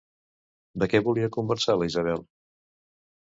De 0.83 0.87
què 0.93 1.01
volia 1.07 1.29
conversar 1.35 1.77
la 1.81 1.89
Isabel? 1.91 2.25